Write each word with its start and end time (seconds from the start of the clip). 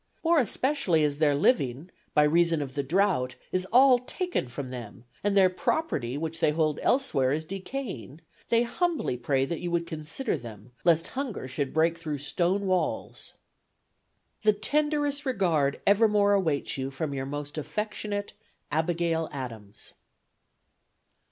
More 0.23 0.39
especially 0.39 1.03
as 1.03 1.17
their 1.19 1.35
living, 1.35 1.91
by 2.15 2.23
reason 2.23 2.63
of 2.63 2.73
the 2.73 2.81
drought, 2.81 3.35
is 3.51 3.67
all 3.71 3.99
taken 3.99 4.47
from 4.47 4.71
them, 4.71 5.03
and 5.23 5.37
their 5.37 5.47
property 5.47 6.17
which 6.17 6.39
they 6.39 6.49
hold 6.49 6.79
elsewhere 6.81 7.31
is 7.31 7.45
decaying, 7.45 8.21
they 8.49 8.63
humbly 8.63 9.15
pray 9.15 9.45
that 9.45 9.59
you 9.59 9.69
would 9.69 9.85
consider 9.85 10.35
them, 10.37 10.71
lest 10.83 11.09
hunger 11.09 11.47
should 11.47 11.71
break 11.71 11.99
through 11.99 12.17
stone 12.17 12.65
walls. 12.65 13.35
"The 14.41 14.53
tenderest 14.53 15.23
regard 15.23 15.79
evermore 15.85 16.33
awaits 16.33 16.79
you 16.79 16.89
from 16.89 17.13
your 17.13 17.27
most 17.27 17.55
affectionate 17.59 18.33
"ABIGAIL 18.71 19.29
ADAMS." 19.31 19.93